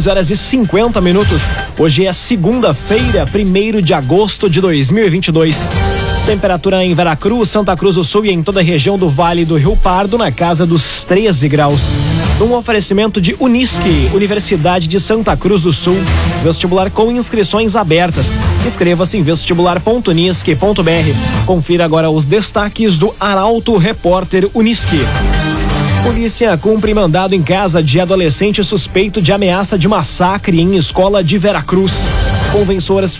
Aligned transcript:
11 0.00 0.08
horas 0.08 0.30
e 0.30 0.36
50 0.36 0.98
minutos. 1.02 1.42
Hoje 1.78 2.06
é 2.06 2.12
segunda-feira, 2.14 3.26
1 3.26 3.82
de 3.82 3.92
agosto 3.92 4.48
de 4.48 4.58
2022. 4.58 5.68
Temperatura 6.24 6.82
em 6.82 6.94
Veracruz, 6.94 7.50
Santa 7.50 7.76
Cruz 7.76 7.96
do 7.96 8.04
Sul 8.04 8.24
e 8.24 8.30
em 8.30 8.42
toda 8.42 8.60
a 8.60 8.62
região 8.62 8.98
do 8.98 9.10
Vale 9.10 9.44
do 9.44 9.56
Rio 9.56 9.76
Pardo 9.76 10.16
na 10.16 10.32
casa 10.32 10.64
dos 10.64 11.04
13 11.04 11.46
graus. 11.50 11.92
Um 12.40 12.54
oferecimento 12.54 13.20
de 13.20 13.36
Unisque, 13.38 14.08
Universidade 14.14 14.86
de 14.86 14.98
Santa 14.98 15.36
Cruz 15.36 15.60
do 15.60 15.72
Sul. 15.72 15.98
Vestibular 16.42 16.90
com 16.90 17.12
inscrições 17.12 17.76
abertas. 17.76 18.38
Inscreva-se 18.66 19.18
em 19.18 19.22
vestibular.unisque.br. 19.22 21.44
Confira 21.44 21.84
agora 21.84 22.08
os 22.08 22.24
destaques 22.24 22.96
do 22.96 23.14
Arauto 23.20 23.76
Repórter 23.76 24.48
Unisque. 24.54 25.00
Polícia 26.02 26.56
cumpre 26.56 26.94
mandado 26.94 27.34
em 27.34 27.42
casa 27.42 27.82
de 27.82 28.00
adolescente 28.00 28.64
suspeito 28.64 29.20
de 29.20 29.32
ameaça 29.32 29.78
de 29.78 29.86
massacre 29.86 30.58
em 30.58 30.76
escola 30.76 31.22
de 31.22 31.36
Veracruz. 31.36 32.08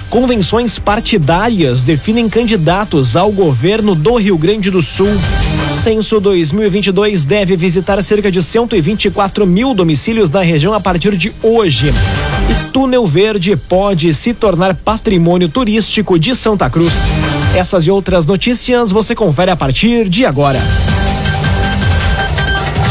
Convenções 0.09 0.78
partidárias 0.78 1.84
definem 1.84 2.28
candidatos 2.28 3.16
ao 3.16 3.30
governo 3.30 3.95
do 3.95 4.16
Rio 4.16 4.36
Grande 4.36 4.70
do 4.70 4.82
Sul. 4.82 5.08
Censo 5.72 6.19
2022 6.19 7.24
deve 7.24 7.56
visitar 7.56 8.02
cerca 8.02 8.30
de 8.30 8.42
124 8.42 9.47
mil 9.47 9.72
domicílios 9.74 10.30
da 10.30 10.42
região 10.42 10.72
a 10.72 10.80
partir 10.80 11.16
de 11.16 11.33
hoje. 11.42 11.92
E 12.50 12.72
Túnel 12.72 13.06
Verde 13.06 13.56
pode 13.56 14.12
se 14.14 14.34
tornar 14.34 14.74
patrimônio 14.74 15.48
turístico 15.48 16.19
de 16.19 16.34
Santa 16.34 16.69
Cruz. 16.69 16.94
Essas 17.55 17.86
e 17.86 17.91
outras 17.91 18.27
notícias 18.27 18.91
você 18.91 19.14
confere 19.14 19.50
a 19.50 19.56
partir 19.56 20.08
de 20.08 20.24
agora. 20.24 20.58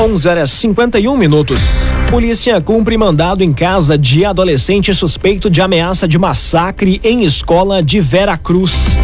11 0.00 0.28
horas 0.28 0.50
51 0.50 1.16
minutos. 1.16 1.90
Polícia 2.08 2.60
cumpre 2.60 2.96
mandado 2.96 3.42
em 3.42 3.52
casa 3.52 3.98
de 3.98 4.24
adolescente 4.24 4.94
suspeito 4.94 5.50
de 5.50 5.60
ameaça 5.60 6.06
de 6.06 6.16
massacre 6.16 7.00
em 7.02 7.24
escola 7.24 7.82
de 7.82 8.00
Vera 8.00 8.36
Cruz. 8.36 8.96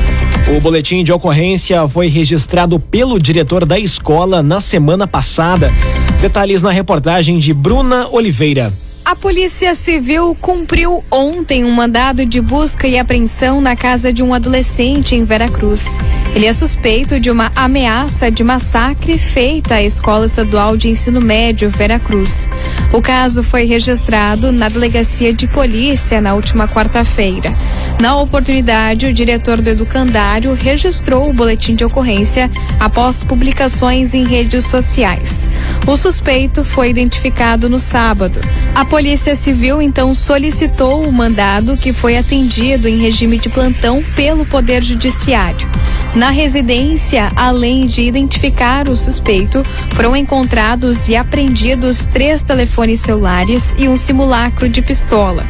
O 0.56 0.60
boletim 0.60 1.02
de 1.02 1.12
ocorrência 1.12 1.88
foi 1.88 2.06
registrado 2.06 2.78
pelo 2.78 3.18
diretor 3.18 3.64
da 3.66 3.76
escola 3.76 4.40
na 4.40 4.60
semana 4.60 5.04
passada. 5.04 5.72
Detalhes 6.20 6.62
na 6.62 6.70
reportagem 6.70 7.40
de 7.40 7.52
Bruna 7.52 8.06
Oliveira. 8.12 8.72
A 9.05 9.14
Polícia 9.14 9.74
Civil 9.74 10.34
cumpriu 10.41 11.05
ontem 11.10 11.62
um 11.62 11.70
mandado 11.70 12.24
de 12.24 12.41
busca 12.41 12.88
e 12.88 12.98
apreensão 12.98 13.61
na 13.61 13.77
casa 13.77 14.11
de 14.11 14.22
um 14.22 14.33
adolescente 14.33 15.14
em 15.14 15.22
Veracruz. 15.22 15.98
Ele 16.34 16.46
é 16.46 16.52
suspeito 16.55 17.20
de 17.20 17.30
uma 17.30 17.52
ameaça 17.55 18.30
de 18.30 18.42
massacre 18.42 19.19
feita 19.19 19.74
à 19.74 19.83
Escola 19.83 20.24
Estadual 20.24 20.74
de 20.77 20.88
Ensino 20.88 21.20
Médio 21.20 21.69
Veracruz. 21.69 22.48
O 22.92 23.02
caso 23.02 23.42
foi 23.42 23.64
registrado 23.64 24.50
na 24.50 24.70
Delegacia 24.70 25.34
de 25.34 25.46
Polícia 25.46 26.20
na 26.20 26.34
última 26.34 26.66
quarta-feira. 26.66 27.55
Na 28.00 28.16
oportunidade, 28.16 29.06
o 29.06 29.14
diretor 29.14 29.61
do 29.61 29.70
Educandário 29.70 30.55
registrou 30.55 31.28
o 31.28 31.33
boletim 31.33 31.74
de 31.74 31.84
ocorrência 31.84 32.51
após 32.80 33.23
publicações 33.23 34.14
em 34.14 34.24
redes 34.24 34.67
sociais. 34.67 35.46
O 35.86 35.96
suspeito 35.96 36.64
foi 36.64 36.89
identificado 36.89 37.68
no 37.68 37.78
sábado. 37.78 38.40
A 38.74 38.85
Polícia 38.85 39.36
Civil 39.36 39.80
então 39.80 40.12
solicitou 40.12 41.07
o 41.07 41.12
mandado 41.12 41.77
que 41.77 41.92
foi 41.92 42.17
atendido 42.17 42.89
em 42.89 42.98
regime 42.98 43.39
de 43.39 43.48
plantão 43.48 44.02
pelo 44.17 44.45
Poder 44.45 44.83
Judiciário. 44.83 45.70
Na 46.17 46.30
residência, 46.30 47.30
além 47.36 47.86
de 47.86 48.02
identificar 48.02 48.89
o 48.89 48.96
suspeito, 48.96 49.64
foram 49.95 50.17
encontrados 50.17 51.08
e 51.08 51.14
apreendidos 51.14 52.05
três 52.07 52.42
telefones 52.42 52.98
celulares 52.98 53.77
e 53.79 53.89
um 53.89 53.96
simulacro 53.96 54.68
de 54.68 54.83
pistola. 54.83 55.46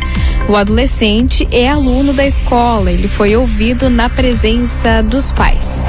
O 0.47 0.57
adolescente 0.57 1.49
é 1.51 1.69
aluno 1.69 2.13
da 2.13 2.27
escola. 2.27 2.93
Ele 2.93 3.09
foi 3.09 3.35
ouvido 3.35 3.89
na 3.89 4.11
presença 4.11 5.03
dos 5.03 5.33
pais. 5.33 5.87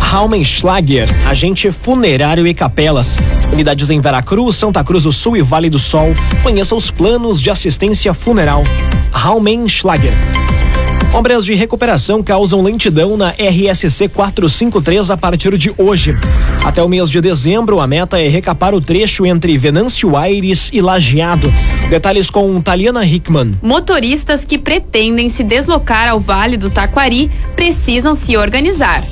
Raumenschlager, 0.00 1.08
agente 1.28 1.70
funerário 1.70 2.46
e 2.46 2.54
capelas. 2.54 3.18
Unidades 3.52 3.90
em 3.90 4.00
Veracruz, 4.00 4.56
Santa 4.56 4.82
Cruz 4.82 5.02
do 5.02 5.12
Sul 5.12 5.36
e 5.36 5.42
Vale 5.42 5.68
do 5.68 5.78
Sol. 5.78 6.14
Conheça 6.42 6.74
os 6.74 6.90
planos 6.90 7.40
de 7.40 7.50
assistência 7.50 8.14
funeral. 8.14 8.64
Raumenschlager. 9.12 10.14
Obras 11.12 11.44
de 11.44 11.54
recuperação 11.54 12.22
causam 12.22 12.62
lentidão 12.62 13.16
na 13.16 13.30
RSC 13.30 14.08
453 14.08 15.10
a 15.10 15.16
partir 15.16 15.56
de 15.56 15.72
hoje. 15.78 16.16
Até 16.62 16.82
o 16.82 16.88
mês 16.88 17.10
de 17.10 17.20
dezembro, 17.20 17.80
a 17.80 17.86
meta 17.86 18.20
é 18.20 18.28
recapar 18.28 18.74
o 18.74 18.80
trecho 18.80 19.24
entre 19.24 19.56
Venâncio 19.56 20.16
Aires 20.16 20.70
e 20.72 20.82
Lajeado. 20.82 21.52
Detalhes 21.88 22.28
com 22.28 22.60
Taliana 22.60 23.04
Hickman. 23.06 23.54
Motoristas 23.62 24.44
que 24.44 24.58
pretendem 24.58 25.30
se 25.30 25.42
deslocar 25.42 26.08
ao 26.08 26.20
Vale 26.20 26.58
do 26.58 26.68
Taquari 26.68 27.30
precisam 27.56 28.14
se 28.14 28.36
organizar. 28.36 29.02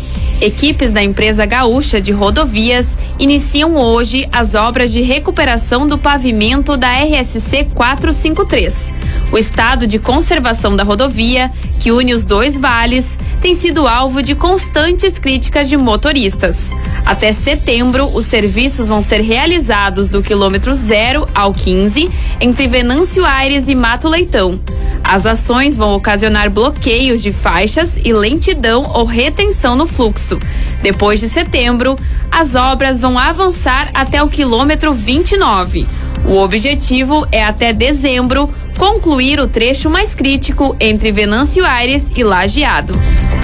Equipes 0.40 0.92
da 0.92 1.02
empresa 1.02 1.46
gaúcha 1.46 1.98
de 1.98 2.12
rodovias 2.12 2.98
iniciam 3.18 3.74
hoje 3.74 4.28
as 4.30 4.54
obras 4.54 4.92
de 4.92 5.00
recuperação 5.00 5.86
do 5.86 5.96
pavimento 5.96 6.76
da 6.76 6.88
RSC 6.90 7.68
453. 7.74 8.92
O 9.32 9.38
estado 9.38 9.86
de 9.86 9.98
conservação 9.98 10.76
da 10.76 10.82
rodovia, 10.82 11.50
que 11.80 11.90
une 11.90 12.12
os 12.12 12.26
dois 12.26 12.58
vales, 12.58 13.18
tem 13.40 13.54
sido 13.54 13.88
alvo 13.88 14.22
de 14.22 14.34
constantes 14.34 15.18
críticas 15.18 15.70
de 15.70 15.76
motoristas. 15.78 16.70
Até 17.06 17.32
setembro, 17.32 18.10
os 18.12 18.26
serviços 18.26 18.86
vão 18.86 19.02
ser 19.02 19.22
realizados 19.22 20.10
do 20.10 20.20
quilômetro 20.20 20.74
0 20.74 21.26
ao 21.34 21.54
15, 21.54 22.10
entre 22.40 22.68
Venâncio 22.68 23.24
Aires 23.24 23.68
e 23.68 23.74
Mato 23.74 24.06
Leitão. 24.06 24.60
As 25.08 25.24
ações 25.24 25.76
vão 25.76 25.92
ocasionar 25.92 26.50
bloqueios 26.50 27.22
de 27.22 27.32
faixas 27.32 27.96
e 28.04 28.12
lentidão 28.12 28.90
ou 28.92 29.04
retenção 29.04 29.76
no 29.76 29.86
fluxo. 29.86 30.36
Depois 30.82 31.20
de 31.20 31.28
setembro, 31.28 31.96
as 32.30 32.56
obras 32.56 33.00
vão 33.00 33.16
avançar 33.16 33.88
até 33.94 34.20
o 34.20 34.28
quilômetro 34.28 34.92
29. 34.92 35.86
O 36.24 36.38
objetivo 36.38 37.24
é 37.30 37.44
até 37.44 37.72
dezembro 37.72 38.50
concluir 38.76 39.38
o 39.38 39.46
trecho 39.46 39.88
mais 39.88 40.12
crítico 40.12 40.76
entre 40.80 41.12
Venâncio 41.12 41.64
Aires 41.64 42.10
e 42.16 42.24
Lajeado. 42.24 42.94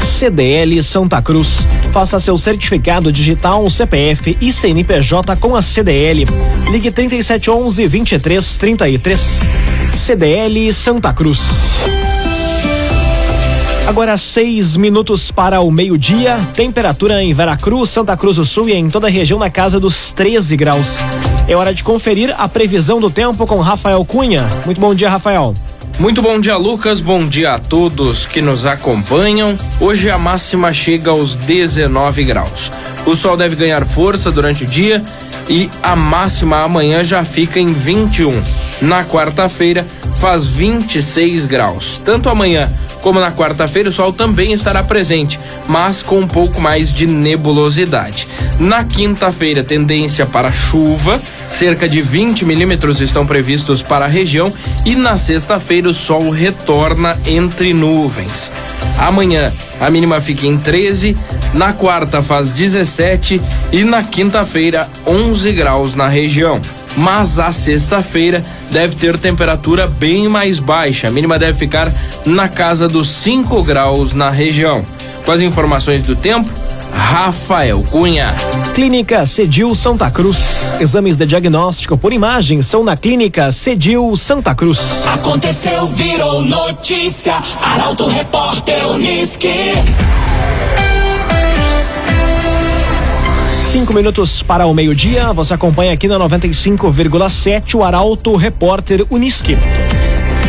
CDL 0.01 0.83
Santa 0.83 1.23
Cruz. 1.23 1.67
Faça 1.93 2.19
seu 2.19 2.37
certificado 2.37 3.13
digital, 3.13 3.69
CPF 3.71 4.37
e 4.41 4.51
CNPJ 4.51 5.37
com 5.37 5.55
a 5.55 5.63
CDL. 5.63 6.27
Ligue 6.71 6.91
3711 6.91 7.89
2333. 7.89 9.72
CDL 9.93 10.73
Santa 10.73 11.13
Cruz. 11.13 11.41
Agora 13.87 14.17
seis 14.17 14.77
minutos 14.77 15.31
para 15.31 15.61
o 15.61 15.71
meio-dia. 15.71 16.39
Temperatura 16.55 17.23
em 17.23 17.33
Veracruz, 17.35 17.91
Santa 17.91 18.17
Cruz 18.17 18.37
do 18.37 18.45
Sul 18.45 18.69
e 18.69 18.73
em 18.73 18.89
toda 18.89 19.07
a 19.07 19.11
região 19.11 19.39
na 19.39 19.51
casa 19.51 19.79
dos 19.79 20.13
13 20.13 20.57
graus. 20.57 20.97
É 21.47 21.55
hora 21.55 21.75
de 21.75 21.85
conferir 21.85 22.35
a 22.39 22.49
previsão 22.49 23.01
do 23.01 23.11
tempo 23.11 23.47
com 23.47 23.59
Rafael 23.59 24.05
Cunha. 24.05 24.49
Muito 24.65 24.81
bom 24.81 24.95
dia, 24.95 25.11
Rafael. 25.11 25.55
Muito 25.99 26.23
bom 26.23 26.41
dia, 26.41 26.57
Lucas. 26.57 27.01
Bom 27.01 27.27
dia 27.27 27.55
a 27.55 27.59
todos 27.59 28.25
que 28.25 28.41
nos 28.41 28.65
acompanham. 28.65 29.57
Hoje 29.79 30.11
a 30.11 30.19
máxima 30.19 30.73
chega 30.73 31.11
aos 31.11 31.37
19 31.37 32.25
graus. 32.25 32.73
O 33.05 33.15
sol 33.15 33.37
deve 33.37 33.57
ganhar 33.57 33.85
força 33.85 34.31
durante 34.33 34.65
o 34.65 34.67
dia 34.67 35.05
e 35.49 35.69
a 35.83 35.95
máxima 35.95 36.63
amanhã 36.63 37.05
já 37.05 37.25
fica 37.25 37.61
em 37.61 37.73
21. 37.73 38.62
Na 38.83 39.05
quarta-feira 39.05 39.87
faz 40.17 40.47
26 40.47 41.47
graus. 41.47 42.01
Tanto 42.05 42.29
amanhã 42.29 42.69
como 43.01 43.19
na 43.19 43.33
quarta-feira, 43.33 43.89
o 43.89 43.93
sol 43.93 44.13
também 44.13 44.53
estará 44.53 44.83
presente, 44.83 45.39
mas 45.67 46.03
com 46.03 46.21
um 46.21 46.27
pouco 46.27 46.61
mais 46.61 46.93
de 46.93 47.07
nebulosidade. 47.07 48.29
Na 48.61 48.85
quinta-feira, 48.85 49.65
tendência 49.65 50.25
para 50.25 50.53
chuva, 50.53 51.21
cerca 51.51 51.89
de 51.89 52.01
20 52.01 52.45
milímetros 52.45 53.01
estão 53.01 53.27
previstos 53.27 53.83
para 53.83 54.05
a 54.05 54.09
região, 54.09 54.53
e 54.85 54.95
na 54.95 55.17
sexta-feira, 55.17 55.89
o 55.89 55.95
sol 55.95 56.31
retorna 56.31 57.19
entre 57.27 57.75
nuvens. 57.75 58.53
Amanhã, 58.99 59.53
a 59.81 59.91
mínima 59.91 60.21
fica 60.21 60.47
em 60.47 60.57
13, 60.57 61.17
na 61.55 61.73
quarta 61.73 62.23
faz 62.23 62.51
17 62.51 63.43
e 63.73 63.83
na 63.83 64.05
quinta-feira, 64.05 64.89
11 65.05 65.53
graus 65.53 65.97
na 65.97 66.07
região 66.09 66.61
mas 66.97 67.39
a 67.39 67.53
sexta-feira 67.53 68.45
deve 68.71 68.97
ter 68.97 69.19
temperatura 69.19 69.87
bem 69.87 70.29
mais 70.29 70.59
baixa. 70.59 71.09
A 71.09 71.11
mínima 71.11 71.39
deve 71.39 71.59
ficar 71.59 71.93
na 72.25 72.49
casa 72.49 72.89
dos 72.89 73.09
5 73.09 73.63
graus 73.63 74.15
na 74.15 74.31
região. 74.31 74.85
Com 75.25 75.31
as 75.31 75.41
informações 75.41 76.03
do 76.03 76.17
tempo, 76.17 76.49
Rafael 76.93 77.83
Cunha. 77.91 78.35
Clínica 78.75 79.25
Cedil 79.25 79.75
Santa 79.75 80.11
Cruz. 80.11 80.75
Exames 80.81 81.17
de 81.17 81.27
diagnóstico 81.27 81.97
por 81.97 82.13
imagem 82.13 82.63
são 82.63 82.83
na 82.85 82.97
Clínica 82.97 83.51
Cedil 83.51 84.15
Santa 84.17 84.55
Cruz. 84.55 85.07
Aconteceu, 85.13 85.87
virou 85.89 86.43
notícia. 86.43 87.37
Arauto 87.63 88.07
Repórter 88.09 88.87
Uniski. 88.89 89.73
Cinco 93.73 93.95
minutos 93.95 94.43
para 94.43 94.67
o 94.67 94.75
meio-dia. 94.75 95.33
Você 95.33 95.55
acompanha 95.55 95.95
aqui 95.95 96.07
na 96.07 96.19
95,7 96.19 97.75
o 97.75 97.83
Arauto 97.83 98.37
Repórter 98.37 99.07
Uniski. 99.09 99.57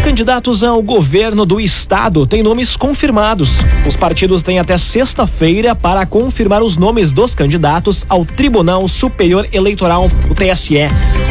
Candidatos 0.04 0.62
ao 0.62 0.82
governo 0.82 1.46
do 1.46 1.58
estado 1.58 2.28
têm 2.28 2.44
nomes 2.44 2.76
confirmados. 2.76 3.62
Os 3.88 3.96
partidos 3.96 4.44
têm 4.44 4.60
até 4.60 4.78
sexta-feira 4.78 5.74
para 5.74 6.06
confirmar 6.06 6.62
os 6.62 6.76
nomes 6.76 7.14
dos 7.14 7.34
candidatos 7.34 8.06
ao 8.10 8.26
Tribunal 8.26 8.86
Superior 8.90 9.48
Eleitoral, 9.54 10.10
o 10.30 10.36
TSE. 10.36 10.80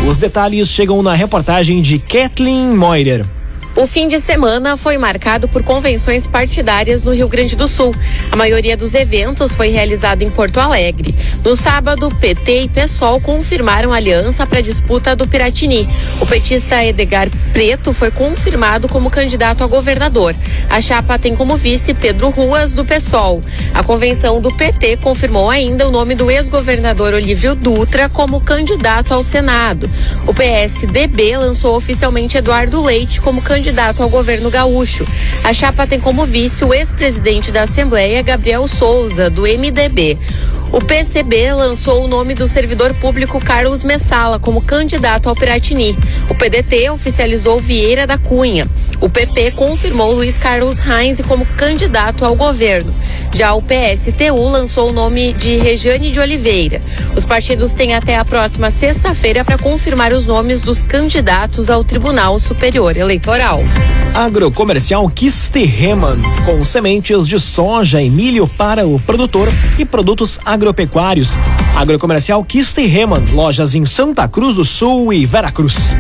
Os 0.09 0.17
detalhes 0.17 0.71
chegam 0.71 1.03
na 1.03 1.12
reportagem 1.12 1.83
de 1.83 1.99
Kathleen 1.99 2.75
Moirer. 2.75 3.27
O 3.75 3.87
fim 3.87 4.07
de 4.07 4.21
semana 4.21 4.77
foi 4.77 4.99
marcado 4.99 5.49
por 5.49 5.63
convenções 5.63 6.27
partidárias 6.27 7.03
no 7.03 7.11
Rio 7.11 7.27
Grande 7.27 7.57
do 7.57 7.67
Sul. 7.67 7.95
A 8.31 8.37
maioria 8.37 8.77
dos 8.77 8.95
eventos 8.95 9.55
foi 9.55 9.71
realizada 9.71 10.23
em 10.23 10.29
Porto 10.29 10.61
Alegre. 10.61 11.15
No 11.43 11.57
sábado, 11.57 12.11
PT 12.21 12.65
e 12.65 12.69
PSOL 12.69 13.19
confirmaram 13.19 13.91
aliança 13.91 14.47
para 14.47 14.59
a 14.59 14.63
disputa 14.63 15.17
do 15.17 15.27
Piratini. 15.27 15.89
O 16.21 16.27
petista 16.27 16.85
Edgar 16.85 17.31
Preto 17.55 17.95
foi 17.95 18.11
confirmado 18.11 18.89
como 18.89 19.11
candidato 19.11 19.65
a 19.65 19.67
governador. 19.67 20.37
A 20.69 20.79
chapa 20.79 21.19
tem 21.19 21.35
como 21.35 21.57
vice 21.57 21.95
Pedro 21.95 22.29
Ruas, 22.29 22.75
do 22.75 22.85
PSOL. 22.85 23.43
A 23.73 23.83
convenção 23.83 24.39
do 24.43 24.53
PT 24.55 24.99
confirmou 24.99 25.49
ainda 25.49 25.89
o 25.89 25.91
nome 25.91 26.15
do 26.15 26.31
ex-governador 26.31 27.15
Olívio 27.15 27.55
Dutra 27.55 28.11
como 28.11 28.41
candidato 28.43 29.15
ao 29.15 29.25
Senado. 29.25 29.91
O 30.27 30.35
PSDB 30.35 31.39
lançou 31.39 31.75
oficialmente 31.75 32.37
Eduardo 32.37 32.83
Leite 32.85 33.19
como 33.21 33.41
candidato 33.41 33.62
candidato 33.62 34.03
ao 34.03 34.09
governo 34.11 34.50
gaúcho. 34.50 35.06
A 35.44 35.53
chapa 35.53 35.87
tem 35.87 36.00
como 36.00 36.26
vice 36.26 36.64
o 36.64 36.75
ex-presidente 36.75 37.53
da 37.53 37.62
Assembleia, 37.62 38.20
Gabriel 38.20 38.67
Souza, 38.67 39.31
do 39.31 39.43
MDB. 39.43 40.19
O 40.73 40.81
PCB 40.81 41.53
lançou 41.53 42.03
o 42.03 42.09
nome 42.09 42.35
do 42.35 42.49
servidor 42.49 42.95
público 42.95 43.39
Carlos 43.39 43.85
Messala 43.85 44.41
como 44.41 44.63
candidato 44.63 45.29
ao 45.29 45.35
Piratini. 45.35 45.95
O 46.31 46.35
PDT 46.35 46.89
oficializou 46.89 47.61
Vieira 47.61 48.07
da 48.07 48.17
Cunha. 48.17 48.67
O 48.99 49.11
PP 49.11 49.51
confirmou 49.51 50.13
Luiz 50.13 50.39
Carlos 50.39 50.79
Reis 50.79 51.21
como 51.21 51.45
candidato 51.45 52.25
ao 52.25 52.35
governo. 52.35 52.95
Já 53.35 53.53
o 53.53 53.61
PSTU 53.61 54.49
lançou 54.49 54.89
o 54.89 54.93
nome 54.93 55.35
de 55.35 55.59
Regiane 55.59 56.11
de 56.11 56.19
Oliveira. 56.19 56.81
Os 57.15 57.27
partidos 57.27 57.75
têm 57.75 57.95
até 57.95 58.17
a 58.17 58.25
próxima 58.25 58.71
sexta-feira 58.71 59.45
para 59.45 59.59
confirmar 59.59 60.15
os 60.15 60.25
nomes 60.25 60.63
dos 60.63 60.83
candidatos 60.83 61.69
ao 61.69 61.85
Tribunal 61.85 62.39
Superior 62.39 62.97
Eleitoral. 62.97 63.61
Agrocomercial 64.15 65.09
Kisterreman, 65.09 66.21
com 66.45 66.63
sementes 66.67 67.27
de 67.27 67.41
soja 67.41 68.01
e 68.03 68.11
milho 68.11 68.47
para 68.47 68.87
o 68.87 69.01
produtor 69.01 69.49
e 69.79 69.85
produtos 69.87 70.39
agropecuários. 70.45 70.62
Agrocomercial 71.75 72.44
Kisterreman, 72.44 73.32
lojas 73.32 73.75
em 73.75 73.85
Santa 73.85 74.29
Cruz 74.29 74.55
do 74.55 74.64
Sul 74.64 75.12
e 75.12 75.26
Veracruz. 75.26 75.97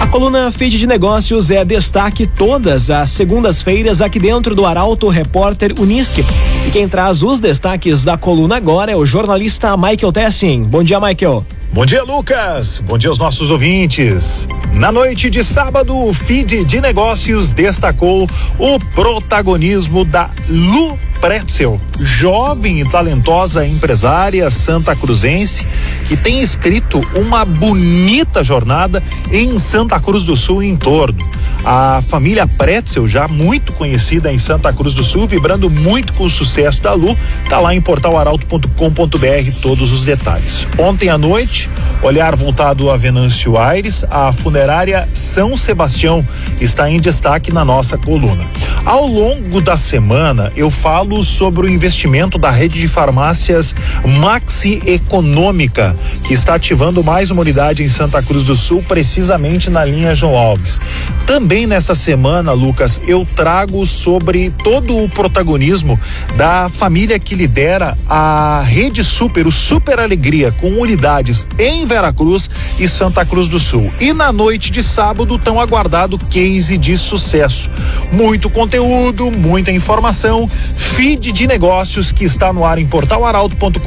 A 0.00 0.06
coluna 0.06 0.50
Feed 0.50 0.78
de 0.78 0.86
Negócios 0.86 1.50
é 1.50 1.64
destaque 1.64 2.26
todas 2.26 2.90
as 2.90 3.10
segundas-feiras 3.10 4.00
aqui 4.00 4.18
dentro 4.18 4.54
do 4.54 4.64
Arauto 4.64 5.08
Repórter 5.08 5.74
Unisque. 5.78 6.24
E 6.66 6.70
quem 6.70 6.88
traz 6.88 7.22
os 7.22 7.38
destaques 7.38 8.04
da 8.04 8.16
coluna 8.16 8.56
agora 8.56 8.90
é 8.90 8.96
o 8.96 9.04
jornalista 9.04 9.76
Michael 9.76 10.12
Tessin. 10.12 10.62
Bom 10.62 10.82
dia, 10.82 10.98
Michael. 10.98 11.44
Bom 11.72 11.84
dia, 11.84 12.02
Lucas. 12.04 12.80
Bom 12.86 12.96
dia 12.96 13.10
aos 13.10 13.18
nossos 13.18 13.50
ouvintes. 13.50 14.48
Na 14.72 14.90
noite 14.92 15.28
de 15.28 15.44
sábado, 15.44 15.94
o 15.94 16.14
Feed 16.14 16.64
de 16.64 16.80
Negócios 16.80 17.52
destacou 17.52 18.28
o 18.58 18.78
protagonismo 18.94 20.04
da 20.04 20.30
Lu 20.48 20.98
Pretzel, 21.24 21.80
jovem 21.98 22.82
e 22.82 22.84
talentosa 22.84 23.66
empresária 23.66 24.50
santa 24.50 24.94
cruzense 24.94 25.66
que 26.06 26.18
tem 26.18 26.42
escrito 26.42 27.00
uma 27.16 27.46
bonita 27.46 28.44
jornada 28.44 29.02
em 29.32 29.58
Santa 29.58 29.98
Cruz 29.98 30.22
do 30.22 30.36
Sul 30.36 30.62
e 30.62 30.68
em 30.68 30.76
torno. 30.76 31.26
A 31.64 32.02
família 32.06 32.46
Pretzel, 32.46 33.08
já 33.08 33.26
muito 33.26 33.72
conhecida 33.72 34.30
em 34.30 34.38
Santa 34.38 34.70
Cruz 34.70 34.92
do 34.92 35.02
Sul, 35.02 35.26
vibrando 35.26 35.70
muito 35.70 36.12
com 36.12 36.24
o 36.24 36.30
sucesso 36.30 36.82
da 36.82 36.92
Lu, 36.92 37.16
tá 37.48 37.58
lá 37.58 37.74
em 37.74 37.80
portalaralto.com.br 37.80 39.60
todos 39.62 39.92
os 39.94 40.04
detalhes. 40.04 40.66
Ontem 40.76 41.08
à 41.08 41.16
noite, 41.16 41.70
olhar 42.02 42.36
voltado 42.36 42.90
a 42.90 42.98
Venâncio 42.98 43.56
Aires, 43.56 44.04
a 44.10 44.30
funerária 44.30 45.08
São 45.14 45.56
Sebastião 45.56 46.26
está 46.60 46.90
em 46.90 47.00
destaque 47.00 47.50
na 47.50 47.64
nossa 47.64 47.96
coluna. 47.96 48.44
Ao 48.84 49.06
longo 49.06 49.62
da 49.62 49.78
semana, 49.78 50.52
eu 50.54 50.70
falo 50.70 51.13
sobre 51.22 51.66
o 51.66 51.70
investimento 51.70 52.38
da 52.38 52.50
rede 52.50 52.80
de 52.80 52.88
farmácias 52.88 53.76
Maxi 54.18 54.82
Econômica, 54.86 55.94
que 56.26 56.32
está 56.32 56.54
ativando 56.54 57.04
mais 57.04 57.30
uma 57.30 57.42
unidade 57.42 57.82
em 57.82 57.88
Santa 57.88 58.22
Cruz 58.22 58.42
do 58.42 58.56
Sul, 58.56 58.82
precisamente 58.82 59.68
na 59.70 59.84
linha 59.84 60.14
João 60.14 60.36
Alves. 60.36 60.80
Também 61.26 61.66
nessa 61.66 61.94
semana, 61.94 62.52
Lucas, 62.52 63.00
eu 63.06 63.26
trago 63.36 63.86
sobre 63.86 64.50
todo 64.62 65.02
o 65.02 65.08
protagonismo 65.08 65.98
da 66.36 66.68
família 66.70 67.18
que 67.18 67.34
lidera 67.34 67.96
a 68.08 68.62
Rede 68.66 69.04
Super, 69.04 69.46
o 69.46 69.52
Super 69.52 70.00
Alegria, 70.00 70.52
com 70.52 70.70
unidades 70.72 71.46
em 71.58 71.84
Veracruz 71.84 72.50
e 72.78 72.88
Santa 72.88 73.24
Cruz 73.24 73.48
do 73.48 73.58
Sul. 73.58 73.92
E 74.00 74.12
na 74.12 74.32
noite 74.32 74.70
de 74.70 74.82
sábado, 74.82 75.38
tão 75.38 75.60
aguardado 75.60 76.18
case 76.18 76.76
de 76.78 76.96
sucesso. 76.96 77.70
Muito 78.12 78.48
conteúdo, 78.50 79.30
muita 79.30 79.72
informação, 79.72 80.48
feed 80.94 81.32
de 81.32 81.48
negócios 81.48 82.12
que 82.12 82.22
está 82.22 82.52
no 82.52 82.64
ar 82.64 82.78
em 82.78 82.86
portalaralto.com.br 82.86 83.80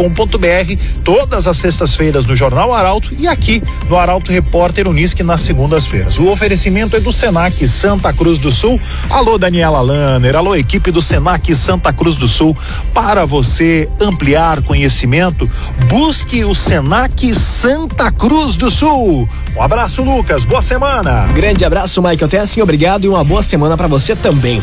todas 1.05 1.47
as 1.47 1.55
sextas-feiras 1.55 2.25
no 2.25 2.35
Jornal 2.35 2.73
Arauto 2.73 3.15
e 3.17 3.25
aqui 3.29 3.63
no 3.89 3.97
Arauto 3.97 4.29
Repórter 4.29 4.89
Unisque 4.89 5.23
nas 5.23 5.39
segundas-feiras. 5.39 6.19
O 6.19 6.27
oferecimento 6.27 6.97
é 6.97 6.99
do 6.99 7.13
Senac 7.13 7.65
Santa 7.65 8.11
Cruz 8.11 8.37
do 8.39 8.51
Sul. 8.51 8.79
Alô, 9.09 9.37
Daniela 9.37 9.79
Lanner. 9.79 10.35
Alô, 10.35 10.53
equipe 10.53 10.91
do 10.91 11.01
Senac 11.01 11.55
Santa 11.55 11.93
Cruz 11.93 12.17
do 12.17 12.27
Sul. 12.27 12.55
Para 12.93 13.25
você 13.25 13.87
ampliar 14.01 14.61
conhecimento, 14.61 15.49
busque 15.87 16.43
o 16.43 16.53
Senac 16.53 17.33
Santa 17.33 18.11
Cruz 18.11 18.57
do 18.57 18.69
Sul. 18.69 19.29
Um 19.55 19.61
abraço, 19.61 20.03
Lucas. 20.03 20.43
Boa 20.43 20.61
semana. 20.61 21.25
Grande 21.33 21.63
abraço, 21.63 22.01
Michael 22.01 22.27
Tessin. 22.27 22.59
Obrigado 22.59 23.05
e 23.05 23.07
uma 23.07 23.23
boa 23.23 23.41
semana 23.41 23.77
para 23.77 23.87
você 23.87 24.13
também. 24.13 24.61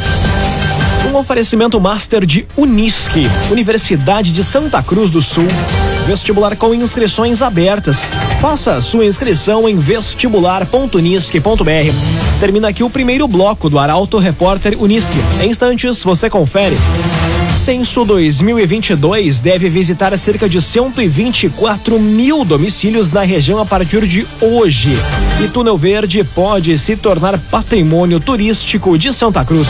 Um 1.10 1.16
oferecimento 1.16 1.78
master 1.78 2.24
de 2.24 2.46
Unisque, 2.56 3.24
Universidade 3.50 4.32
de 4.32 4.42
Santa 4.42 4.82
Cruz 4.82 5.10
do 5.10 5.20
Sul. 5.20 5.46
Vestibular 6.06 6.56
com 6.56 6.72
inscrições 6.74 7.42
abertas. 7.42 8.04
Faça 8.40 8.80
sua 8.80 9.04
inscrição 9.04 9.68
em 9.68 9.76
vestibular.unisque.br. 9.76 12.40
Termina 12.40 12.68
aqui 12.68 12.82
o 12.82 12.88
primeiro 12.88 13.28
bloco 13.28 13.68
do 13.68 13.78
Arauto 13.78 14.16
Repórter 14.18 14.82
Unisque. 14.82 15.18
Em 15.42 15.50
instantes, 15.50 16.02
você 16.02 16.30
confere. 16.30 16.78
Censo 17.54 18.04
2022 18.04 19.40
deve 19.40 19.70
visitar 19.70 20.16
cerca 20.18 20.48
de 20.48 20.60
124 20.60 21.98
mil 21.98 22.44
domicílios 22.44 23.10
na 23.10 23.22
região 23.22 23.58
a 23.58 23.64
partir 23.64 24.06
de 24.06 24.26
hoje. 24.40 24.90
E 25.42 25.48
Túnel 25.48 25.78
Verde 25.78 26.22
pode 26.24 26.76
se 26.76 26.96
tornar 26.96 27.38
patrimônio 27.38 28.20
turístico 28.20 28.98
de 28.98 29.14
Santa 29.14 29.44
Cruz. 29.44 29.68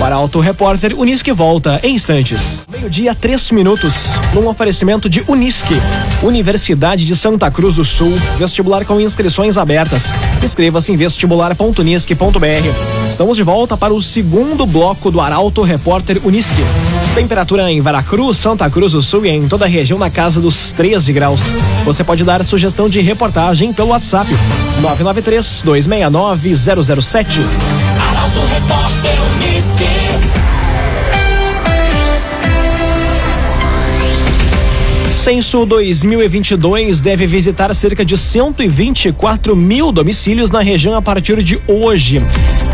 O 0.00 0.04
Arauto 0.04 0.38
Repórter 0.38 0.98
Unisque 0.98 1.32
volta 1.32 1.80
em 1.82 1.94
instantes. 1.94 2.67
Meio-dia, 2.78 3.12
três 3.12 3.50
minutos. 3.50 4.12
Num 4.32 4.46
oferecimento 4.46 5.08
de 5.08 5.24
Unisque, 5.26 5.74
Universidade 6.22 7.04
de 7.04 7.16
Santa 7.16 7.50
Cruz 7.50 7.74
do 7.74 7.84
Sul. 7.84 8.16
Vestibular 8.38 8.84
com 8.84 9.00
inscrições 9.00 9.58
abertas. 9.58 10.12
Inscreva-se 10.40 10.92
em 10.92 10.96
vestibular.unisque.br. 10.96 13.10
Estamos 13.10 13.36
de 13.36 13.42
volta 13.42 13.76
para 13.76 13.92
o 13.92 14.00
segundo 14.00 14.64
bloco 14.64 15.10
do 15.10 15.20
Arauto 15.20 15.62
Repórter 15.62 16.20
Unisque. 16.24 16.62
Temperatura 17.16 17.68
em 17.68 17.80
Veracruz, 17.80 18.36
Santa 18.36 18.70
Cruz 18.70 18.92
do 18.92 19.02
Sul 19.02 19.26
e 19.26 19.30
em 19.30 19.48
toda 19.48 19.64
a 19.64 19.68
região 19.68 19.98
na 19.98 20.08
casa 20.08 20.40
dos 20.40 20.70
13 20.70 21.12
graus. 21.12 21.42
Você 21.84 22.04
pode 22.04 22.22
dar 22.22 22.44
sugestão 22.44 22.88
de 22.88 23.00
reportagem 23.00 23.72
pelo 23.72 23.88
WhatsApp 23.88 24.30
993 24.80 25.62
269 25.64 26.54
007. 27.02 27.40
Arauto 28.00 28.46
Repórter 28.46 29.18
Unisque. 29.34 30.07
Censo 35.18 35.66
2022 35.66 37.00
deve 37.00 37.26
visitar 37.26 37.74
cerca 37.74 38.04
de 38.04 38.16
124 38.16 39.56
mil 39.56 39.90
domicílios 39.90 40.48
na 40.48 40.60
região 40.60 40.94
a 40.94 41.02
partir 41.02 41.42
de 41.42 41.60
hoje. 41.66 42.22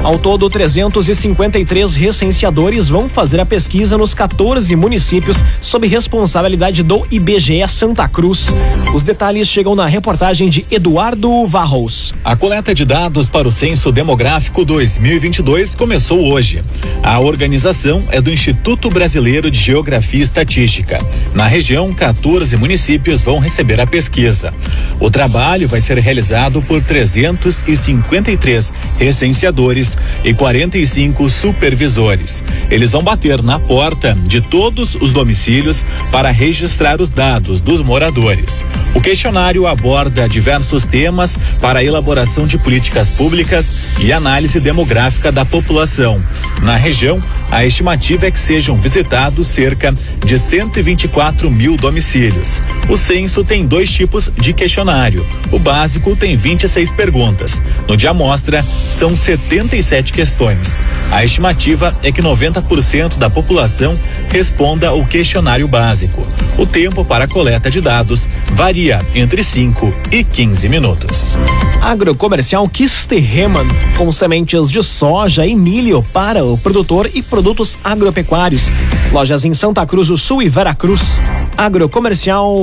Ao 0.02 0.18
todo, 0.18 0.50
353 0.50 1.96
recenseadores 1.96 2.86
vão 2.86 3.08
fazer 3.08 3.40
a 3.40 3.46
pesquisa 3.46 3.96
nos 3.96 4.12
14 4.14 4.76
municípios 4.76 5.42
sob 5.62 5.88
responsabilidade 5.88 6.82
do 6.82 7.06
IBGE 7.10 7.66
Santa 7.66 8.06
Cruz. 8.06 8.48
Os 8.94 9.02
detalhes 9.02 9.48
chegam 9.48 9.74
na 9.74 9.86
reportagem 9.86 10.50
de 10.50 10.66
Eduardo 10.70 11.46
Varros. 11.46 12.12
A 12.22 12.36
coleta 12.36 12.74
de 12.74 12.84
dados 12.84 13.30
para 13.30 13.48
o 13.48 13.50
Censo 13.50 13.90
Demográfico 13.90 14.62
2022 14.66 15.74
começou 15.74 16.30
hoje. 16.30 16.62
A 17.02 17.18
organização 17.18 18.04
é 18.10 18.20
do 18.20 18.30
Instituto 18.30 18.90
Brasileiro 18.90 19.50
de 19.50 19.58
Geografia 19.58 20.20
e 20.20 20.22
Estatística. 20.22 20.98
Na 21.34 21.46
região, 21.46 21.90
14 21.94 22.43
municípios 22.52 23.22
vão 23.22 23.38
receber 23.38 23.80
a 23.80 23.86
pesquisa. 23.86 24.52
O 25.00 25.10
trabalho 25.10 25.66
vai 25.66 25.80
ser 25.80 25.98
realizado 25.98 26.60
por 26.62 26.82
353 26.82 28.72
recenseadores 28.98 29.96
e 30.22 30.34
45 30.34 31.28
supervisores. 31.30 32.42
Eles 32.70 32.92
vão 32.92 33.02
bater 33.02 33.42
na 33.42 33.58
porta 33.58 34.16
de 34.24 34.40
todos 34.40 34.94
os 34.94 35.12
domicílios 35.12 35.84
para 36.10 36.30
registrar 36.30 37.00
os 37.00 37.10
dados 37.10 37.62
dos 37.62 37.80
moradores. 37.80 38.64
O 38.94 39.00
questionário 39.00 39.66
aborda 39.66 40.28
diversos 40.28 40.86
temas 40.86 41.36
para 41.60 41.80
a 41.80 41.84
elaboração 41.84 42.46
de 42.46 42.58
políticas 42.58 43.10
públicas 43.10 43.74
e 44.00 44.12
análise 44.12 44.60
demográfica 44.60 45.32
da 45.32 45.44
população. 45.44 46.22
Na 46.62 46.76
região, 46.76 47.22
a 47.50 47.64
estimativa 47.64 48.26
é 48.26 48.30
que 48.30 48.40
sejam 48.40 48.76
visitados 48.76 49.46
cerca 49.46 49.92
de 50.24 50.38
124 50.38 51.50
mil 51.50 51.76
domicílios. 51.76 52.23
O 52.88 52.96
censo 52.96 53.44
tem 53.44 53.66
dois 53.66 53.90
tipos 53.90 54.30
de 54.36 54.52
questionário. 54.52 55.26
O 55.52 55.58
básico 55.58 56.16
tem 56.16 56.36
26 56.36 56.92
perguntas. 56.92 57.62
No 57.86 57.96
de 57.96 58.06
amostra, 58.06 58.64
são 58.88 59.14
77 59.14 60.12
questões. 60.12 60.80
A 61.10 61.24
estimativa 61.24 61.94
é 62.02 62.10
que 62.10 62.22
90% 62.22 63.18
da 63.18 63.28
população 63.28 63.98
responda 64.30 64.92
o 64.94 65.06
questionário 65.06 65.68
básico. 65.68 66.26
O 66.56 66.66
tempo 66.66 67.04
para 67.04 67.24
a 67.24 67.28
coleta 67.28 67.70
de 67.70 67.80
dados 67.80 68.28
varia 68.52 69.04
entre 69.14 69.42
5 69.42 69.94
e 70.10 70.24
15 70.24 70.68
minutos. 70.68 71.36
Agrocomercial 71.82 72.66
Kisterreman, 72.68 73.68
com 73.96 74.10
sementes 74.10 74.70
de 74.70 74.82
soja 74.82 75.46
e 75.46 75.54
milho 75.54 76.02
para 76.12 76.42
o 76.42 76.56
produtor 76.56 77.10
e 77.12 77.22
produtos 77.22 77.78
agropecuários. 77.84 78.70
Lojas 79.12 79.44
em 79.44 79.52
Santa 79.52 79.84
Cruz 79.84 80.08
do 80.08 80.16
Sul 80.16 80.42
e 80.42 80.48
Veracruz. 80.48 81.20
Agrocomercial 81.56 82.13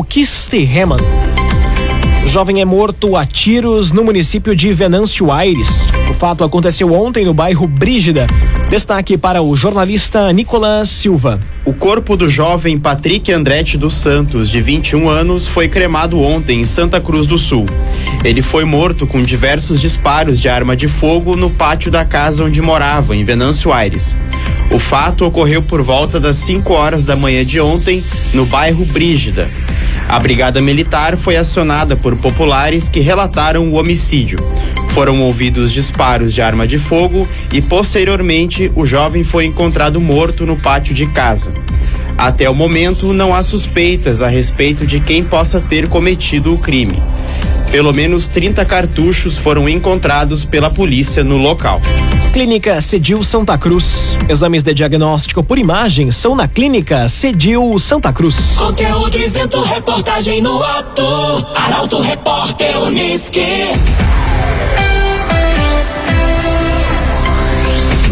Kisterreman. 0.07 0.95
Jovem 2.25 2.61
é 2.61 2.65
morto 2.65 3.17
a 3.17 3.25
tiros 3.25 3.91
no 3.91 4.01
município 4.01 4.55
de 4.55 4.71
Venâncio 4.71 5.29
Aires. 5.29 5.85
O 6.09 6.13
fato 6.13 6.45
aconteceu 6.45 6.93
ontem 6.93 7.25
no 7.25 7.33
bairro 7.33 7.67
Brígida. 7.67 8.27
Destaque 8.69 9.17
para 9.17 9.41
o 9.41 9.53
jornalista 9.53 10.31
Nicolas 10.31 10.87
Silva. 10.87 11.37
O 11.65 11.73
corpo 11.73 12.15
do 12.15 12.29
jovem 12.29 12.79
Patrick 12.79 13.29
Andretti 13.29 13.77
dos 13.77 13.95
Santos, 13.95 14.49
de 14.49 14.61
21 14.61 15.09
anos, 15.09 15.45
foi 15.47 15.67
cremado 15.67 16.17
ontem 16.17 16.61
em 16.61 16.65
Santa 16.65 17.01
Cruz 17.01 17.25
do 17.25 17.37
Sul. 17.37 17.65
Ele 18.23 18.41
foi 18.41 18.63
morto 18.63 19.05
com 19.05 19.21
diversos 19.21 19.81
disparos 19.81 20.39
de 20.39 20.47
arma 20.47 20.77
de 20.77 20.87
fogo 20.87 21.35
no 21.35 21.49
pátio 21.49 21.91
da 21.91 22.05
casa 22.05 22.45
onde 22.45 22.61
morava, 22.61 23.17
em 23.17 23.25
Venâncio 23.25 23.73
Aires. 23.73 24.15
O 24.73 24.79
fato 24.79 25.25
ocorreu 25.25 25.61
por 25.61 25.81
volta 25.81 26.17
das 26.19 26.37
5 26.37 26.73
horas 26.73 27.05
da 27.05 27.15
manhã 27.15 27.45
de 27.45 27.59
ontem, 27.59 28.03
no 28.33 28.45
bairro 28.45 28.85
Brígida. 28.85 29.49
A 30.07 30.17
Brigada 30.17 30.61
Militar 30.61 31.17
foi 31.17 31.35
acionada 31.35 31.97
por 31.97 32.15
populares 32.15 32.87
que 32.87 33.01
relataram 33.01 33.67
o 33.69 33.75
homicídio. 33.75 34.39
Foram 34.89 35.21
ouvidos 35.21 35.73
disparos 35.73 36.33
de 36.33 36.41
arma 36.41 36.65
de 36.65 36.77
fogo 36.77 37.27
e, 37.51 37.61
posteriormente, 37.61 38.71
o 38.73 38.85
jovem 38.85 39.23
foi 39.23 39.45
encontrado 39.45 39.99
morto 39.99 40.45
no 40.45 40.55
pátio 40.55 40.93
de 40.93 41.05
casa. 41.07 41.53
Até 42.17 42.49
o 42.49 42.53
momento, 42.53 43.13
não 43.13 43.33
há 43.33 43.41
suspeitas 43.41 44.21
a 44.21 44.27
respeito 44.27 44.85
de 44.85 44.99
quem 44.99 45.23
possa 45.23 45.59
ter 45.59 45.87
cometido 45.87 46.53
o 46.53 46.57
crime. 46.57 47.01
Pelo 47.71 47.93
menos 47.93 48.27
30 48.27 48.65
cartuchos 48.65 49.37
foram 49.37 49.69
encontrados 49.69 50.43
pela 50.43 50.69
polícia 50.69 51.23
no 51.23 51.37
local. 51.37 51.81
Clínica 52.33 52.79
Cedil 52.81 53.23
Santa 53.23 53.57
Cruz. 53.57 54.17
Exames 54.27 54.63
de 54.63 54.73
diagnóstico 54.73 55.43
por 55.43 55.57
imagem 55.57 56.11
são 56.11 56.35
na 56.35 56.47
Clínica 56.47 57.07
Cedil 57.07 57.77
Santa 57.79 58.11
Cruz. 58.11 58.55
Conteúdo 58.57 59.17
isento, 59.17 59.61
reportagem 59.61 60.41
no 60.41 60.61
ato. 60.63 61.03
Arauto 61.55 62.01
Repórter 62.01 62.77
Uniski. 62.77 63.67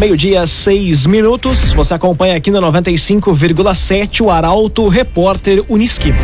Meio-dia, 0.00 0.46
seis 0.46 1.04
minutos. 1.04 1.74
Você 1.74 1.92
acompanha 1.92 2.34
aqui 2.34 2.50
na 2.50 2.58
95,7 2.58 4.22
o 4.22 4.30
Arauto 4.30 4.88
Repórter 4.88 5.62
Uniski. 5.68 6.14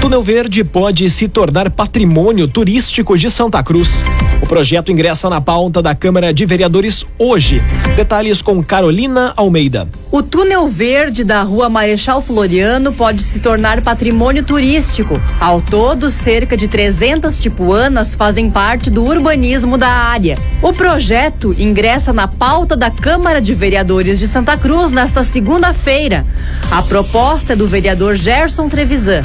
Túnel 0.00 0.22
Verde 0.22 0.62
pode 0.62 1.10
se 1.10 1.26
tornar 1.26 1.70
patrimônio 1.70 2.46
turístico 2.46 3.18
de 3.18 3.28
Santa 3.28 3.62
Cruz. 3.62 4.04
O 4.40 4.46
projeto 4.46 4.92
ingressa 4.92 5.28
na 5.28 5.40
pauta 5.40 5.82
da 5.82 5.94
Câmara 5.94 6.32
de 6.32 6.46
Vereadores 6.46 7.04
hoje. 7.18 7.60
Detalhes 7.96 8.40
com 8.40 8.62
Carolina 8.62 9.32
Almeida. 9.36 9.88
O 10.10 10.22
túnel 10.22 10.66
verde 10.68 11.24
da 11.24 11.42
Rua 11.42 11.68
Marechal 11.68 12.22
Floriano 12.22 12.92
pode 12.92 13.22
se 13.22 13.40
tornar 13.40 13.82
patrimônio 13.82 14.42
turístico. 14.44 15.20
Ao 15.40 15.60
todo, 15.60 16.10
cerca 16.10 16.56
de 16.56 16.68
300 16.68 17.38
tipuanas 17.38 18.14
fazem 18.14 18.50
parte 18.50 18.90
do 18.90 19.04
urbanismo 19.04 19.76
da 19.76 19.88
área. 19.88 20.38
O 20.62 20.72
projeto 20.72 21.54
ingressa 21.58 22.12
na 22.12 22.28
pauta 22.28 22.76
da 22.76 22.90
Câmara 22.90 23.40
de 23.40 23.52
Vereadores 23.52 24.18
de 24.18 24.28
Santa 24.28 24.56
Cruz 24.56 24.92
nesta 24.92 25.24
segunda-feira. 25.24 26.24
A 26.70 26.82
proposta 26.82 27.52
é 27.52 27.56
do 27.56 27.66
vereador 27.66 28.16
Gerson 28.16 28.68
Trevisan. 28.68 29.22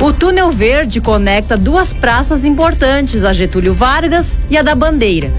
O 0.00 0.12
túnel 0.12 0.50
verde 0.50 1.00
conecta 1.00 1.56
duas 1.56 1.92
praças 1.92 2.44
importantes, 2.44 3.24
a 3.24 3.32
Getúlio 3.32 3.72
Vargas 3.72 4.38
e 4.50 4.56
a 4.56 4.62
da 4.62 4.74
Bandeira. 4.74 5.32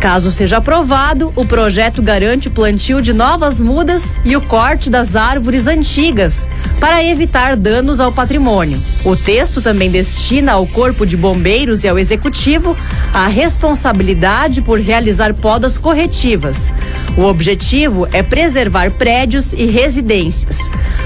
Caso 0.00 0.30
seja 0.30 0.58
aprovado, 0.58 1.32
o 1.34 1.46
projeto 1.46 2.02
garante 2.02 2.48
o 2.48 2.50
plantio 2.50 3.00
de 3.00 3.14
novas 3.14 3.58
mudas 3.58 4.14
e 4.22 4.36
o 4.36 4.40
corte 4.40 4.90
das 4.90 5.16
árvores 5.16 5.66
antigas, 5.66 6.46
para 6.78 7.02
evitar 7.02 7.56
danos 7.56 8.00
ao 8.00 8.12
patrimônio. 8.12 8.78
O 9.02 9.16
texto 9.16 9.62
também 9.62 9.90
destina 9.90 10.52
ao 10.52 10.66
Corpo 10.66 11.06
de 11.06 11.16
Bombeiros 11.16 11.84
e 11.84 11.88
ao 11.88 11.98
Executivo 11.98 12.76
a 13.14 13.26
responsabilidade 13.28 14.60
por 14.60 14.78
realizar 14.78 15.32
podas 15.32 15.78
corretivas. 15.78 16.74
O 17.16 17.22
objetivo 17.22 18.06
é 18.12 18.22
preservar 18.22 18.90
prédios 18.90 19.54
e 19.54 19.64
residências. 19.64 20.58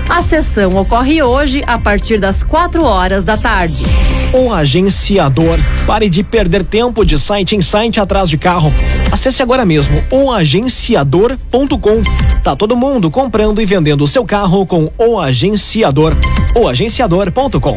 A 0.09 0.23
sessão 0.23 0.75
ocorre 0.77 1.23
hoje 1.23 1.63
a 1.67 1.79
partir 1.79 2.19
das 2.19 2.43
4 2.43 2.83
horas 2.83 3.23
da 3.23 3.37
tarde. 3.37 3.85
O 4.33 4.53
agenciador. 4.53 5.59
Pare 5.87 6.09
de 6.09 6.23
perder 6.23 6.65
tempo 6.65 7.05
de 7.05 7.19
site 7.19 7.55
em 7.55 7.61
site 7.61 8.01
atrás 8.01 8.29
de 8.29 8.37
carro. 8.37 8.68
Acesse 9.11 9.43
agora 9.43 9.65
mesmo 9.65 10.03
oagenciador.com. 10.11 12.03
Tá 12.43 12.55
todo 12.57 12.77
mundo 12.77 13.11
comprando 13.11 13.61
e 13.61 13.67
vendendo 13.67 14.05
o 14.05 14.09
seu 14.09 14.25
carro 14.25 14.67
com 14.67 14.91
o 14.99 15.19
agenciador. 15.19 16.15
oagenciador.com. 16.55 17.77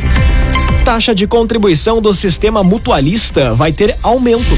Taxa 0.84 1.14
de 1.14 1.28
contribuição 1.28 2.02
do 2.02 2.14
sistema 2.14 2.64
mutualista 2.64 3.54
vai 3.54 3.72
ter 3.72 3.96
aumento. 4.02 4.58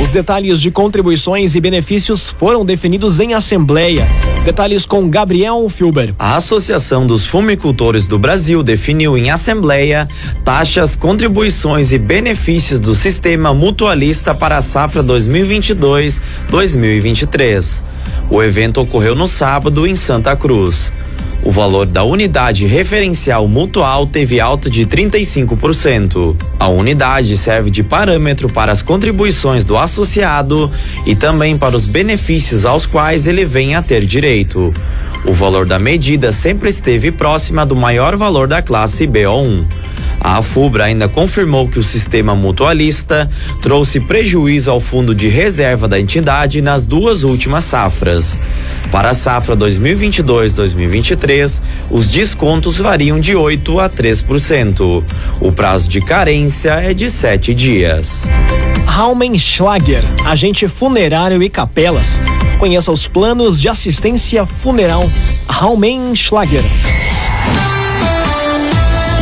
Os 0.00 0.08
detalhes 0.08 0.60
de 0.60 0.72
contribuições 0.72 1.54
e 1.54 1.60
benefícios 1.60 2.28
foram 2.28 2.64
definidos 2.64 3.20
em 3.20 3.32
assembleia. 3.32 4.08
Detalhes 4.44 4.84
com 4.84 5.08
Gabriel 5.08 5.68
Filber. 5.68 6.12
A 6.18 6.34
Associação 6.36 7.06
dos 7.06 7.24
Fumicultores 7.26 8.08
do 8.08 8.18
Brasil 8.18 8.62
definiu 8.62 9.16
em 9.16 9.30
assembleia 9.30 10.06
taxas, 10.44 10.96
contribuições 10.96 11.92
e 11.92 11.98
benefícios 11.98 12.80
do 12.80 12.94
sistema 12.94 13.54
mutualista 13.54 14.34
para 14.34 14.58
a 14.58 14.62
safra 14.62 15.02
2022-2023. 15.04 17.82
O 18.28 18.42
evento 18.42 18.80
ocorreu 18.80 19.14
no 19.14 19.28
sábado 19.28 19.86
em 19.86 19.94
Santa 19.94 20.34
Cruz. 20.34 20.90
O 21.44 21.50
valor 21.50 21.84
da 21.84 22.02
unidade 22.02 22.66
referencial 22.66 23.46
mutual 23.46 24.06
teve 24.06 24.40
alta 24.40 24.70
de 24.70 24.86
35%. 24.86 26.34
A 26.58 26.68
unidade 26.68 27.36
serve 27.36 27.70
de 27.70 27.82
parâmetro 27.82 28.48
para 28.48 28.72
as 28.72 28.80
contribuições 28.80 29.62
do 29.62 29.76
associado 29.76 30.72
e 31.06 31.14
também 31.14 31.58
para 31.58 31.76
os 31.76 31.84
benefícios 31.84 32.64
aos 32.64 32.86
quais 32.86 33.26
ele 33.26 33.44
vem 33.44 33.74
a 33.74 33.82
ter 33.82 34.06
direito. 34.06 34.72
O 35.26 35.32
valor 35.32 35.66
da 35.66 35.78
medida 35.78 36.30
sempre 36.32 36.68
esteve 36.68 37.10
próxima 37.10 37.64
do 37.64 37.74
maior 37.74 38.14
valor 38.16 38.46
da 38.46 38.60
classe 38.60 39.06
BO1. 39.06 39.64
A 40.20 40.42
FUBRA 40.42 40.84
ainda 40.84 41.08
confirmou 41.08 41.68
que 41.68 41.78
o 41.78 41.82
sistema 41.82 42.34
mutualista 42.34 43.28
trouxe 43.60 44.00
prejuízo 44.00 44.70
ao 44.70 44.80
fundo 44.80 45.14
de 45.14 45.28
reserva 45.28 45.86
da 45.86 46.00
entidade 46.00 46.62
nas 46.62 46.86
duas 46.86 47.24
últimas 47.24 47.64
safras. 47.64 48.38
Para 48.90 49.10
a 49.10 49.14
safra 49.14 49.54
2022-2023, 49.56 51.60
os 51.90 52.08
descontos 52.08 52.78
variam 52.78 53.20
de 53.20 53.36
8 53.36 53.80
a 53.80 53.90
3%. 53.90 55.04
O 55.40 55.52
prazo 55.52 55.88
de 55.88 56.00
carência 56.00 56.70
é 56.70 56.94
de 56.94 57.10
sete 57.10 57.52
dias. 57.52 58.30
Raumenschlager, 58.86 60.04
agente 60.24 60.66
funerário 60.68 61.42
e 61.42 61.50
capelas. 61.50 62.22
Conheça 62.58 62.92
os 62.92 63.06
planos 63.06 63.60
de 63.60 63.68
assistência 63.68 64.46
funeral 64.46 65.06
Raumenschlager. 65.48 66.64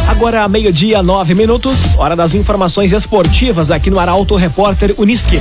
Agora, 0.08 0.46
meio-dia, 0.49 1.02
nove 1.02 1.34
minutos, 1.34 1.94
hora 1.96 2.14
das 2.14 2.34
informações 2.34 2.92
esportivas 2.92 3.70
aqui 3.70 3.90
no 3.90 3.99
Arauto 3.99 4.37
Repórter 4.37 4.94
Uniski. 4.99 5.37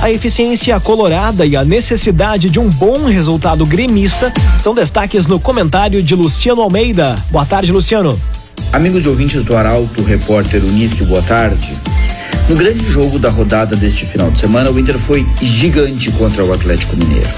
A 0.00 0.10
eficiência 0.10 0.78
colorada 0.78 1.44
e 1.44 1.56
a 1.56 1.64
necessidade 1.64 2.48
de 2.48 2.60
um 2.60 2.70
bom 2.70 3.06
resultado 3.06 3.66
gremista 3.66 4.32
são 4.58 4.74
destaques 4.74 5.26
no 5.26 5.40
comentário 5.40 6.00
de 6.00 6.14
Luciano 6.14 6.62
Almeida. 6.62 7.16
Boa 7.30 7.44
tarde, 7.44 7.72
Luciano. 7.72 8.20
Amigos 8.72 9.04
e 9.04 9.08
ouvintes 9.08 9.42
do 9.44 9.56
Arauto 9.56 10.02
Repórter 10.04 10.62
Uniski, 10.64 11.02
boa 11.02 11.22
tarde. 11.22 11.74
No 12.48 12.54
grande 12.54 12.88
jogo 12.88 13.18
da 13.18 13.30
rodada 13.30 13.74
deste 13.74 14.06
final 14.06 14.30
de 14.30 14.38
semana, 14.38 14.70
o 14.70 14.78
Inter 14.78 14.96
foi 14.96 15.26
gigante 15.42 16.10
contra 16.12 16.44
o 16.44 16.52
Atlético 16.52 16.96
Mineiro. 16.96 17.28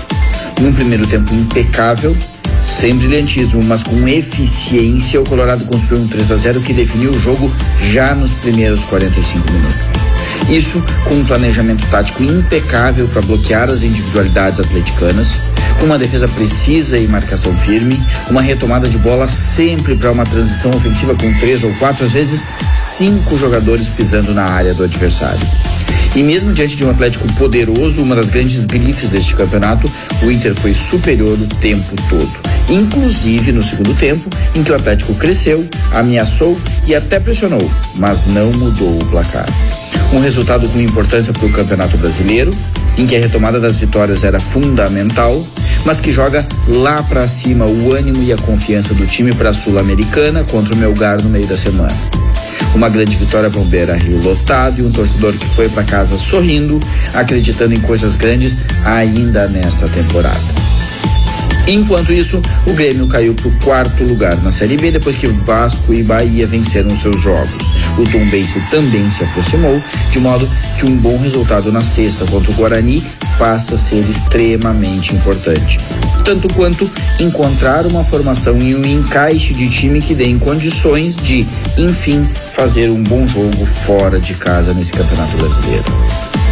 Num 0.60 0.72
primeiro 0.72 1.06
tempo 1.06 1.32
impecável, 1.32 2.16
sem 2.64 2.96
brilhantismo, 2.96 3.60
mas 3.64 3.82
com 3.82 4.06
eficiência, 4.08 5.20
o 5.20 5.24
Colorado 5.24 5.64
construiu 5.66 6.02
um 6.02 6.08
3 6.08 6.30
a 6.30 6.36
0 6.36 6.60
que 6.60 6.72
definiu 6.72 7.10
o 7.10 7.20
jogo 7.20 7.50
já 7.90 8.14
nos 8.14 8.32
primeiros 8.34 8.84
45 8.84 9.52
minutos. 9.52 9.90
Isso 10.48 10.84
com 11.04 11.14
um 11.14 11.24
planejamento 11.24 11.86
tático 11.88 12.22
impecável 12.22 13.06
para 13.08 13.22
bloquear 13.22 13.68
as 13.68 13.82
individualidades 13.82 14.58
atleticanas, 14.58 15.52
com 15.78 15.86
uma 15.86 15.98
defesa 15.98 16.26
precisa 16.28 16.98
e 16.98 17.06
marcação 17.06 17.56
firme, 17.58 18.00
uma 18.30 18.42
retomada 18.42 18.88
de 18.88 18.98
bola 18.98 19.28
sempre 19.28 19.94
para 19.94 20.10
uma 20.10 20.24
transição 20.24 20.70
ofensiva 20.72 21.14
com 21.14 21.32
três 21.38 21.62
ou 21.62 21.72
quatro, 21.74 22.04
às 22.04 22.12
vezes 22.12 22.46
cinco 22.74 23.38
jogadores 23.38 23.88
pisando 23.88 24.34
na 24.34 24.44
área 24.44 24.74
do 24.74 24.84
adversário. 24.84 25.46
E 26.14 26.22
mesmo 26.22 26.52
diante 26.52 26.76
de 26.76 26.84
um 26.84 26.90
Atlético 26.90 27.30
poderoso, 27.34 28.02
uma 28.02 28.14
das 28.14 28.28
grandes 28.28 28.66
grifes 28.66 29.08
deste 29.08 29.34
campeonato, 29.34 29.90
o 30.22 30.30
Inter 30.30 30.54
foi 30.54 30.74
superior 30.74 31.38
o 31.38 31.46
tempo 31.56 31.94
todo. 32.08 32.30
Inclusive 32.70 33.52
no 33.52 33.62
segundo 33.62 33.94
tempo, 33.94 34.28
em 34.56 34.62
que 34.62 34.72
o 34.72 34.74
Atlético 34.74 35.14
cresceu, 35.14 35.66
ameaçou 35.92 36.58
e 36.86 36.94
até 36.94 37.18
pressionou, 37.18 37.70
mas 37.96 38.26
não 38.26 38.52
mudou 38.52 39.00
o 39.00 39.06
placar. 39.06 39.46
Um 40.12 40.20
resultado 40.20 40.68
com 40.68 40.80
importância 40.80 41.32
para 41.32 41.46
o 41.46 41.52
Campeonato 41.52 41.96
Brasileiro, 41.96 42.50
em 42.98 43.06
que 43.06 43.16
a 43.16 43.20
retomada 43.20 43.58
das 43.58 43.78
vitórias 43.78 44.24
era 44.24 44.38
fundamental, 44.38 45.34
mas 45.84 46.00
que 46.00 46.12
joga 46.12 46.46
lá 46.68 47.02
para 47.02 47.26
cima 47.26 47.66
o 47.66 47.94
ânimo 47.94 48.22
e 48.22 48.32
a 48.32 48.36
confiança 48.36 48.94
do 48.94 49.06
time 49.06 49.34
para 49.34 49.50
a 49.50 49.52
Sul-Americana 49.52 50.44
contra 50.44 50.74
o 50.74 50.76
Melgar 50.76 51.22
no 51.22 51.28
meio 51.28 51.46
da 51.46 51.56
semana. 51.56 51.94
Uma 52.74 52.88
grande 52.88 53.16
vitória 53.16 53.50
para 53.50 53.60
Beira 53.62 53.94
Rio 53.94 54.22
lotado 54.22 54.78
e 54.78 54.82
um 54.82 54.90
torcedor 54.90 55.34
que 55.34 55.46
foi 55.46 55.68
para 55.68 55.84
casa 55.84 56.16
sorrindo, 56.16 56.80
acreditando 57.14 57.74
em 57.74 57.80
coisas 57.80 58.16
grandes 58.16 58.58
ainda 58.84 59.46
nesta 59.48 59.86
temporada. 59.86 60.61
Enquanto 61.66 62.12
isso, 62.12 62.42
o 62.68 62.72
Grêmio 62.74 63.06
caiu 63.06 63.34
para 63.34 63.48
o 63.48 63.58
quarto 63.60 64.04
lugar 64.04 64.36
na 64.42 64.50
Série 64.50 64.76
B 64.76 64.90
depois 64.90 65.16
que 65.16 65.28
Vasco 65.28 65.94
e 65.94 66.02
Bahia 66.02 66.46
venceram 66.46 66.90
seus 66.90 67.20
jogos. 67.20 67.72
O 67.96 68.04
Tombense 68.04 68.60
também 68.70 69.08
se 69.10 69.22
aproximou, 69.22 69.80
de 70.10 70.18
modo 70.18 70.48
que 70.78 70.86
um 70.86 70.96
bom 70.96 71.16
resultado 71.18 71.70
na 71.70 71.80
sexta 71.80 72.24
contra 72.26 72.50
o 72.50 72.54
Guarani 72.54 73.02
passa 73.38 73.76
a 73.76 73.78
ser 73.78 74.00
extremamente 74.08 75.14
importante. 75.14 75.78
Tanto 76.24 76.52
quanto 76.54 76.90
encontrar 77.20 77.86
uma 77.86 78.04
formação 78.04 78.58
e 78.58 78.74
um 78.74 78.84
encaixe 78.84 79.52
de 79.52 79.68
time 79.68 80.00
que 80.00 80.14
dê 80.14 80.32
condições 80.34 81.14
de, 81.14 81.46
enfim, 81.76 82.28
fazer 82.54 82.90
um 82.90 83.02
bom 83.04 83.26
jogo 83.28 83.66
fora 83.86 84.18
de 84.18 84.34
casa 84.34 84.74
nesse 84.74 84.92
Campeonato 84.92 85.36
Brasileiro. 85.36 85.84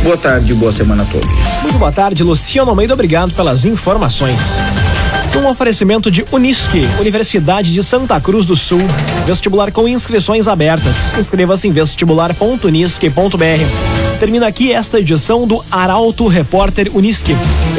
Boa 0.02 0.16
tarde 0.16 0.54
boa 0.54 0.72
semana 0.72 1.02
a 1.02 1.06
todos. 1.06 1.28
Muito 1.62 1.78
boa 1.78 1.92
tarde, 1.92 2.22
Luciano 2.22 2.70
Almeida. 2.70 2.94
Obrigado 2.94 3.34
pelas 3.34 3.66
informações. 3.66 4.40
Um 5.38 5.46
oferecimento 5.46 6.10
de 6.10 6.24
Unisque, 6.32 6.80
Universidade 6.98 7.70
de 7.72 7.82
Santa 7.82 8.18
Cruz 8.18 8.46
do 8.46 8.56
Sul. 8.56 8.80
Vestibular 9.26 9.70
com 9.70 9.86
inscrições 9.86 10.48
abertas. 10.48 11.12
Inscreva-se 11.18 11.68
em 11.68 11.70
vestibular.unisque.br. 11.70 14.18
Termina 14.18 14.46
aqui 14.46 14.72
esta 14.72 14.98
edição 14.98 15.46
do 15.46 15.62
Arauto 15.70 16.26
Repórter 16.26 16.90
Unisque. 16.94 17.36